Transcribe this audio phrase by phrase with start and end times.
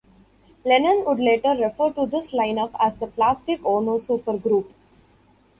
[0.65, 4.65] Lennon would later refer to this lineup as "the Plastic Ono Supergroup".